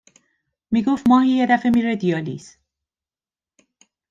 می 0.71 0.83
گفت 0.83 1.07
ماهی 1.09 1.29
یه 1.29 1.45
دفه 1.45 1.69
میره 1.69 1.95
دیالیز 1.95 2.57